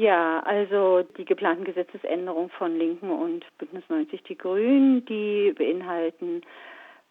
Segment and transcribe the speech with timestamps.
[0.00, 6.40] Ja, also die geplanten Gesetzesänderungen von Linken und Bündnis 90 Die Grünen, die beinhalten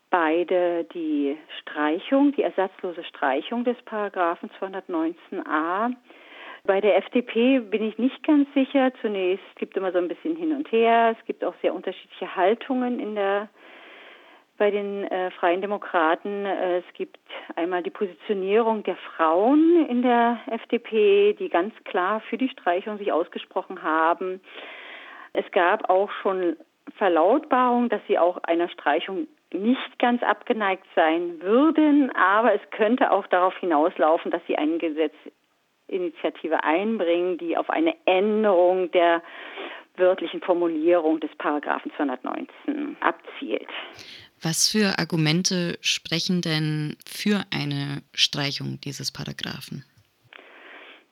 [0.10, 5.94] beide die Streichung, die ersatzlose Streichung des Paragraphen 219a.
[6.64, 8.92] Bei der FDP bin ich nicht ganz sicher.
[9.02, 11.16] Zunächst gibt es immer so ein bisschen hin und her.
[11.16, 13.50] Es gibt auch sehr unterschiedliche Haltungen in der
[14.60, 16.46] bei den äh, Freien Demokraten.
[16.46, 17.18] Äh, es gibt
[17.56, 23.12] einmal die Positionierung der Frauen in der FDP, die ganz klar für die Streichung sich
[23.12, 24.42] ausgesprochen haben.
[25.34, 26.58] Es gab auch schon
[26.98, 33.26] Verlautbarung, dass sie auch einer Streichung nicht ganz abgeneigt sein würden, aber es könnte auch
[33.28, 39.24] darauf hinauslaufen, dass sie eine Gesetzinitiative einbringen, die auf eine Änderung der
[39.96, 43.68] wörtlichen Formulierung des Paragraphen 219 abzielt.
[44.42, 49.84] Was für Argumente sprechen denn für eine Streichung dieses Paragraphen?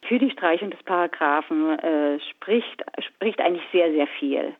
[0.08, 4.56] Für die Streichung des Paragraphen äh, spricht, spricht eigentlich sehr, sehr viel.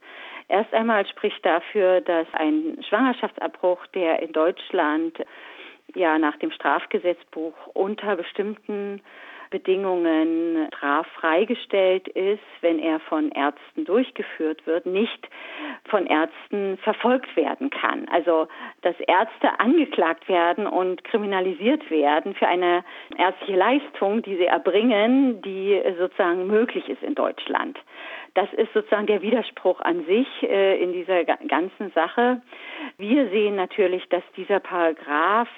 [0.50, 5.18] Erst einmal spricht dafür, dass ein Schwangerschaftsabbruch, der in Deutschland
[5.96, 9.02] ja nach dem Strafgesetzbuch unter bestimmten
[9.50, 15.28] Bedingungen straffreigestellt ist, wenn er von Ärzten durchgeführt wird, nicht
[15.90, 18.08] von Ärzten verfolgt werden kann.
[18.10, 18.48] Also,
[18.82, 22.84] dass Ärzte angeklagt werden und kriminalisiert werden für eine
[23.18, 27.80] ärztliche Leistung, die sie erbringen, die sozusagen möglich ist in Deutschland.
[28.34, 32.42] Das ist sozusagen der Widerspruch an sich äh, in dieser ganzen Sache.
[32.98, 35.50] Wir sehen natürlich, dass dieser Paragraph,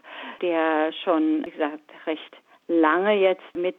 [0.41, 2.37] der schon, wie gesagt, recht
[2.69, 3.77] lange jetzt mit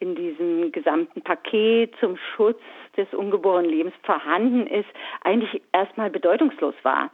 [0.00, 2.60] in diesem gesamten Paket zum Schutz
[2.96, 4.88] des ungeborenen Lebens vorhanden ist,
[5.22, 7.10] eigentlich erstmal bedeutungslos war.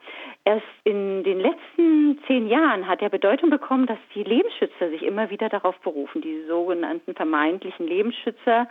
[0.47, 5.31] Erst in den letzten zehn Jahren hat er Bedeutung bekommen, dass die Lebensschützer sich immer
[5.31, 8.69] wieder darauf berufen, diese sogenannten vermeintlichen Lebensschützer,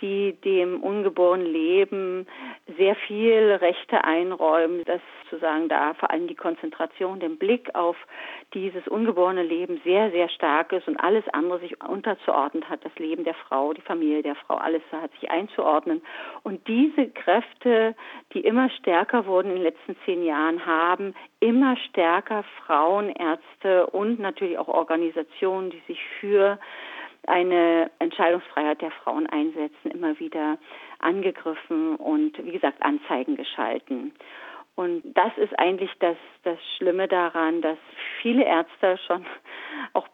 [0.00, 2.26] die dem ungeborenen Leben
[2.78, 7.96] sehr viel Rechte einräumen, dass sozusagen da vor allem die Konzentration, den Blick auf
[8.54, 13.24] dieses ungeborene Leben sehr, sehr stark ist und alles andere sich unterzuordnen hat, das Leben
[13.24, 16.02] der Frau, die Familie der Frau, alles hat sich einzuordnen.
[16.42, 17.94] Und diese Kräfte,
[18.32, 21.09] die immer stärker wurden in den letzten zehn Jahren, haben
[21.40, 26.58] immer stärker Frauenärzte und natürlich auch Organisationen, die sich für
[27.26, 30.58] eine Entscheidungsfreiheit der Frauen einsetzen, immer wieder
[30.98, 34.12] angegriffen und wie gesagt Anzeigen geschalten.
[34.76, 37.76] Und das ist eigentlich das, das Schlimme daran, dass
[38.22, 39.26] viele Ärzte schon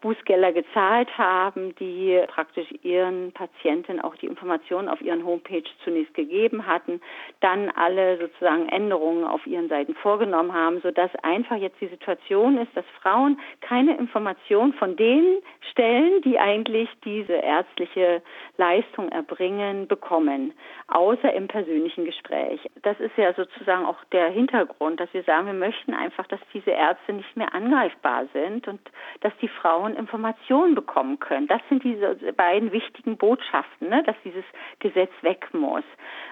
[0.07, 6.65] Bußgelder gezahlt haben, die praktisch ihren Patienten auch die Informationen auf ihren Homepage zunächst gegeben
[6.65, 7.01] hatten,
[7.41, 12.71] dann alle sozusagen Änderungen auf ihren Seiten vorgenommen haben, sodass einfach jetzt die Situation ist,
[12.73, 15.39] dass Frauen keine Information von den
[15.71, 18.21] Stellen, die eigentlich diese ärztliche
[18.55, 20.53] Leistung erbringen, bekommen,
[20.87, 22.61] außer im persönlichen Gespräch.
[22.83, 26.71] Das ist ja sozusagen auch der Hintergrund, dass wir sagen, wir möchten einfach, dass diese
[26.71, 28.79] Ärzte nicht mehr angreifbar sind und
[29.19, 31.47] dass die Frauen Informationen bekommen können.
[31.47, 34.03] Das sind diese beiden wichtigen Botschaften, ne?
[34.03, 34.45] dass dieses
[34.79, 35.83] Gesetz weg muss,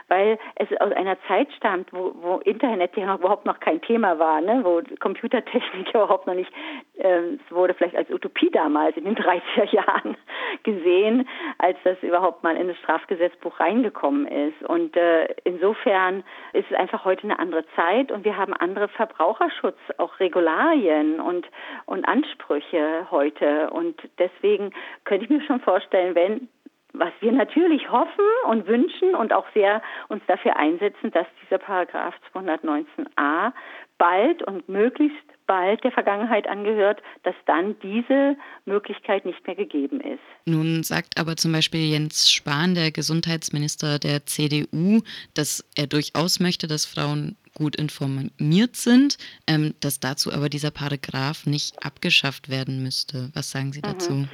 [0.07, 4.41] weil es aus einer Zeit stammt, wo, wo Internet ja überhaupt noch kein Thema war,
[4.41, 4.61] ne?
[4.63, 6.51] wo Computertechnik überhaupt noch nicht,
[6.97, 10.17] äh, es wurde vielleicht als Utopie damals in den 30er Jahren
[10.63, 11.27] gesehen,
[11.57, 14.61] als das überhaupt mal in das Strafgesetzbuch reingekommen ist.
[14.63, 16.23] Und äh, insofern
[16.53, 21.47] ist es einfach heute eine andere Zeit und wir haben andere Verbraucherschutz, auch Regularien und,
[21.85, 23.69] und Ansprüche heute.
[23.71, 24.71] Und deswegen
[25.03, 26.49] könnte ich mir schon vorstellen, wenn
[26.97, 32.13] was wir natürlich hoffen und wünschen und auch sehr uns dafür einsetzen, dass dieser Paragraph
[32.33, 33.51] 219a
[33.97, 35.17] bald und möglichst
[35.47, 38.35] bald der Vergangenheit angehört, dass dann diese
[38.65, 40.19] Möglichkeit nicht mehr gegeben ist.
[40.45, 45.01] Nun sagt aber zum Beispiel Jens Spahn, der Gesundheitsminister der CDU,
[45.33, 49.17] dass er durchaus möchte, dass Frauen gut informiert sind,
[49.47, 53.29] ähm, dass dazu aber dieser Paragraph nicht abgeschafft werden müsste.
[53.33, 54.11] Was sagen Sie dazu?
[54.11, 54.29] Mhm.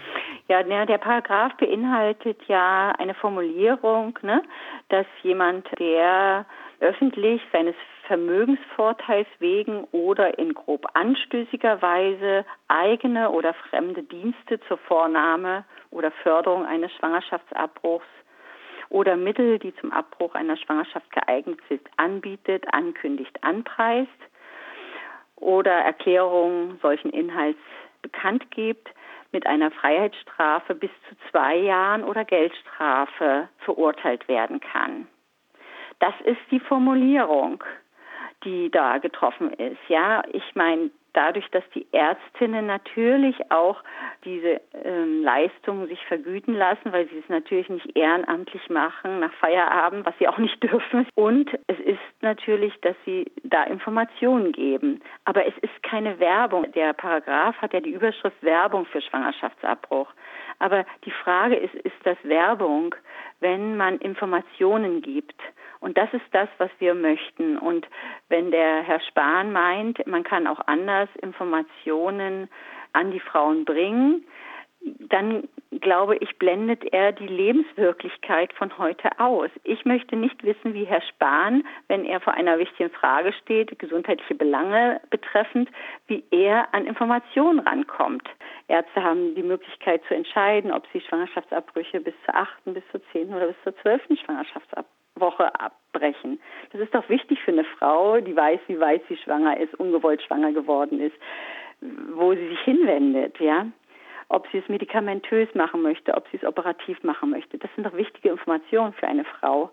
[0.51, 4.43] Ja, der Paragraph beinhaltet ja eine Formulierung, ne,
[4.89, 6.45] dass jemand, der
[6.81, 7.73] öffentlich seines
[8.07, 16.65] Vermögensvorteils wegen oder in grob anstößiger Weise eigene oder fremde Dienste zur Vornahme oder Förderung
[16.65, 18.03] eines Schwangerschaftsabbruchs
[18.89, 24.09] oder Mittel, die zum Abbruch einer Schwangerschaft geeignet sind, anbietet, ankündigt, anpreist
[25.37, 27.61] oder Erklärungen solchen Inhalts
[28.01, 28.89] bekannt gibt,
[29.31, 35.07] mit einer Freiheitsstrafe bis zu zwei Jahren oder Geldstrafe verurteilt werden kann.
[35.99, 37.63] Das ist die Formulierung,
[38.43, 39.79] die da getroffen ist.
[39.87, 43.83] Ja, ich meine, dadurch, dass die Ärztinnen natürlich auch
[44.23, 50.05] diese ähm, Leistungen sich vergüten lassen, weil sie es natürlich nicht ehrenamtlich machen nach Feierabend,
[50.05, 51.07] was sie auch nicht dürfen.
[51.15, 55.01] Und es ist natürlich, dass sie da Informationen geben.
[55.25, 56.71] Aber es ist keine Werbung.
[56.73, 60.11] Der Paragraph hat ja die Überschrift Werbung für Schwangerschaftsabbruch.
[60.59, 62.93] Aber die Frage ist, ist das Werbung,
[63.39, 65.35] wenn man Informationen gibt?
[65.81, 67.57] Und das ist das, was wir möchten.
[67.57, 67.87] Und
[68.29, 72.47] wenn der Herr Spahn meint, man kann auch anders Informationen
[72.93, 74.25] an die Frauen bringen,
[74.81, 75.47] dann
[75.79, 79.49] glaube ich, blendet er die Lebenswirklichkeit von heute aus.
[79.63, 84.35] Ich möchte nicht wissen, wie Herr Spahn, wenn er vor einer wichtigen Frage steht, gesundheitliche
[84.35, 85.69] Belange betreffend,
[86.07, 88.27] wie er an Informationen rankommt.
[88.67, 93.35] Ärzte haben die Möglichkeit zu entscheiden, ob sie Schwangerschaftsabbrüche bis zur achten, bis zur zehnten
[93.35, 94.17] oder bis zur zwölften
[95.21, 96.39] Schwangerschaftswoche abbrechen.
[96.71, 100.21] Das ist doch wichtig für eine Frau, die weiß, wie weit sie schwanger ist, ungewollt
[100.21, 101.15] schwanger geworden ist,
[102.13, 103.67] wo sie sich hinwendet, ja
[104.33, 107.57] ob sie es medikamentös machen möchte, ob sie es operativ machen möchte.
[107.57, 109.71] Das sind doch wichtige Informationen für eine Frau.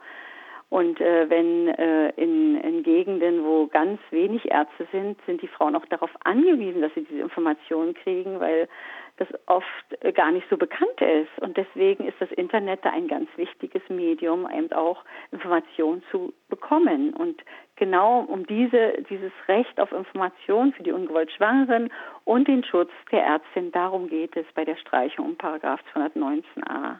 [0.71, 5.75] Und äh, wenn äh, in, in Gegenden, wo ganz wenig Ärzte sind, sind die Frauen
[5.75, 8.69] auch darauf angewiesen, dass sie diese Informationen kriegen, weil
[9.17, 9.65] das oft
[10.01, 11.31] äh, gar nicht so bekannt ist.
[11.41, 17.15] Und deswegen ist das Internet da ein ganz wichtiges Medium, eben auch Informationen zu bekommen.
[17.15, 17.43] Und
[17.77, 21.91] genau um diese, dieses Recht auf Information für die ungewollt Schwangeren
[22.25, 26.99] und den Schutz der Ärztin, darum geht es bei der Streichung um Paragraph 219a.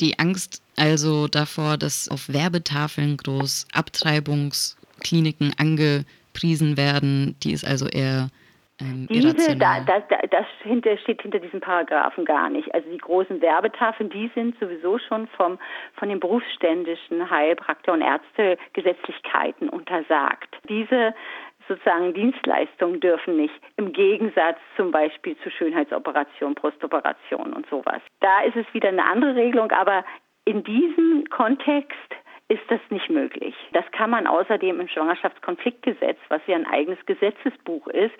[0.00, 8.30] Die Angst also davor, dass auf Werbetafeln groß Abtreibungskliniken angepriesen werden, die ist also eher
[8.80, 10.00] ähm, Diese, da, da,
[10.30, 12.72] das hinter, steht hinter diesen Paragraphen gar nicht.
[12.74, 15.58] Also die großen Werbetafeln, die sind sowieso schon vom,
[15.94, 20.56] von den berufsständischen Heilpraktiker und Ärztegesetzlichkeiten untersagt.
[20.68, 21.14] Diese
[21.70, 28.02] sozusagen Dienstleistungen dürfen nicht, im Gegensatz zum Beispiel zu Schönheitsoperationen, Brustoperationen und sowas.
[28.18, 30.04] Da ist es wieder eine andere Regelung, aber
[30.44, 31.94] in diesem Kontext
[32.50, 33.54] ist das nicht möglich.
[33.72, 38.14] Das kann man außerdem im Schwangerschaftskonfliktgesetz, was ja ein eigenes Gesetzesbuch ist,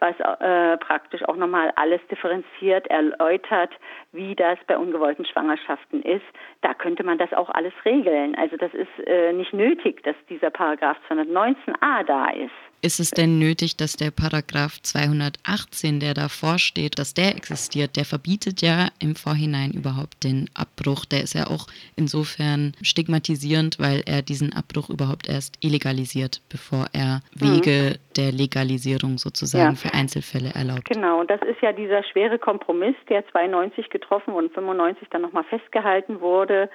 [0.00, 3.70] was äh, praktisch auch nochmal alles differenziert erläutert,
[4.12, 6.26] wie das bei ungewollten Schwangerschaften ist.
[6.60, 8.34] Da könnte man das auch alles regeln.
[8.34, 12.50] Also das ist äh, nicht nötig, dass dieser Paragraph 219a da ist.
[12.80, 17.96] Ist es denn nötig, dass der Paragraph 218, der davor steht, dass der existiert?
[17.96, 21.04] Der verbietet ja im Vorhinein überhaupt den Abbruch.
[21.04, 21.66] Der ist ja auch
[21.96, 27.40] insofern stigmatisierend, weil er diesen Abbruch überhaupt erst illegalisiert, bevor er mhm.
[27.40, 28.14] Wege mhm.
[28.16, 29.76] der Legalisierung sozusagen ja.
[29.76, 30.86] für Einzelfälle erlaubt.
[30.86, 35.44] Genau, und das ist ja dieser schwere Kompromiss, der 92 getroffen und 95 dann nochmal
[35.44, 36.70] festgehalten wurde,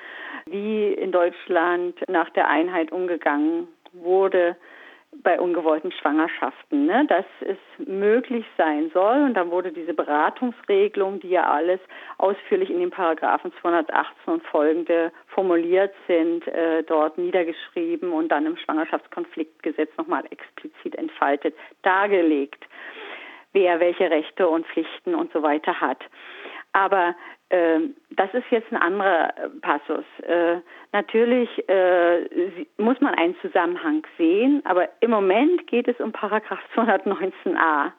[0.45, 4.55] wie in Deutschland nach der Einheit umgegangen wurde
[5.21, 7.57] bei ungewollten Schwangerschaften, ne, dass es
[7.87, 9.23] möglich sein soll.
[9.23, 11.79] Und dann wurde diese Beratungsregelung, die ja alles
[12.17, 18.57] ausführlich in den Paragraphen 218 und folgende formuliert sind, äh, dort niedergeschrieben und dann im
[18.57, 22.65] Schwangerschaftskonfliktgesetz nochmal explizit entfaltet, dargelegt,
[23.53, 26.03] wer welche Rechte und Pflichten und so weiter hat.
[26.73, 27.15] Aber
[28.15, 30.05] das ist jetzt ein anderer äh, Passus.
[30.21, 30.57] Äh,
[30.91, 37.91] natürlich äh, muss man einen Zusammenhang sehen, aber im Moment geht es um Paragraph 219a.